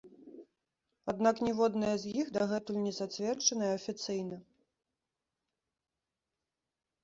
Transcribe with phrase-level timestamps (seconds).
[1.11, 4.43] Аднак ніводная з іх дагэтуль не зацверджаная афіцыйна.